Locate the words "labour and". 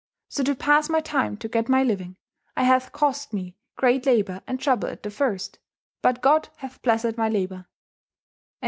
4.07-4.59